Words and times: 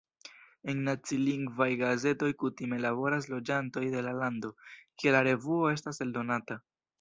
En 0.71 0.77
nacilingvaj 0.85 1.67
gazetoj 1.81 2.29
kutime 2.43 2.79
laboras 2.85 3.29
loĝantoj 3.35 3.85
de 3.97 4.01
la 4.09 4.15
lando, 4.23 4.51
kie 4.73 5.15
la 5.19 5.21
revuo 5.29 5.69
estas 5.75 6.03
eldonata. 6.09 6.61